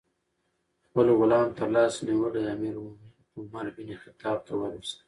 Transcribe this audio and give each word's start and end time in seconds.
خپل 0.85 1.07
غلام 1.19 1.47
ترلاس 1.57 1.95
نیولی 2.07 2.43
امیر 2.55 2.75
المؤمنین 2.77 3.13
عمر 3.37 3.65
بن 3.75 3.87
الخطاب 3.93 4.39
ته 4.47 4.53
وروست. 4.59 4.97